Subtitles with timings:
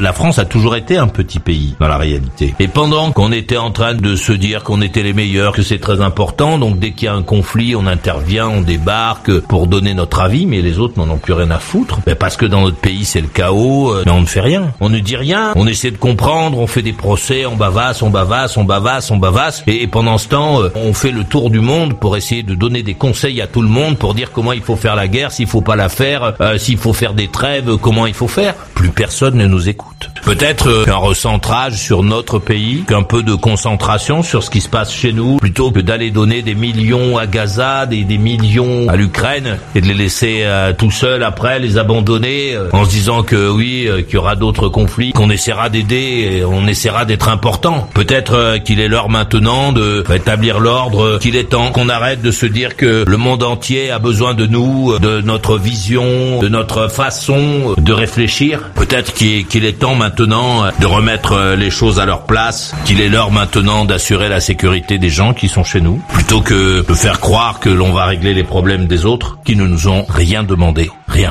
[0.00, 2.54] La France a toujours été un petit pays dans la réalité.
[2.58, 5.78] Et pendant qu'on était en train de se dire qu'on était les meilleurs, que c'est
[5.78, 9.92] très important, donc dès qu'il y a un conflit, on intervient, on débarque pour donner
[9.92, 12.00] notre avis, mais les autres n'en ont plus rien à foutre.
[12.06, 14.72] Mais parce que dans notre pays c'est le chaos, euh, mais on ne fait rien.
[14.80, 15.52] On ne dit rien.
[15.54, 19.18] On essaie de comprendre, on fait des procès, on bavasse, on bavasse, on bavasse, on
[19.18, 19.62] bavasse.
[19.66, 22.82] Et pendant ce temps, euh, on fait le tour du monde pour essayer de donner
[22.82, 25.46] des conseils à tout le monde pour dire comment il faut faire la guerre, s'il
[25.46, 28.54] faut pas la faire, euh, s'il faut faire des trêves, comment il faut faire.
[28.74, 29.89] Plus personne ne nous écoute.
[30.22, 34.68] Peut-être euh, qu'un recentrage sur notre pays, qu'un peu de concentration sur ce qui se
[34.68, 38.96] passe chez nous, plutôt que d'aller donner des millions à Gaza, des, des millions à
[38.96, 43.22] l'Ukraine, et de les laisser euh, tout seuls après, les abandonner, euh, en se disant
[43.22, 47.88] que oui, qu'il y aura d'autres conflits, qu'on essaiera d'aider, on essaiera d'être important.
[47.94, 52.46] Peut-être qu'il est l'heure maintenant de rétablir l'ordre, qu'il est temps qu'on arrête de se
[52.46, 57.74] dire que le monde entier a besoin de nous, de notre vision, de notre façon
[57.76, 58.70] de réfléchir.
[58.74, 63.08] Peut-être qu'il est temps maintenant de remettre euh, les choses à leur place, qu'il est
[63.08, 67.18] l'heure maintenant d'assurer la sécurité des gens qui sont chez nous, plutôt que de faire
[67.18, 70.90] croire que l'on va régler les problèmes des autres qui ne nous ont rien demandé.
[71.08, 71.28] Rien.